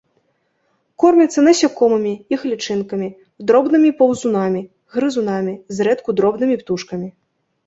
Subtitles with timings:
[1.01, 3.09] Кормяцца насякомымі, іх лічынкамі,
[3.51, 4.61] дробнымі паўзунамі,
[4.97, 7.09] грызунамі, зрэдку дробнымі птушкамі.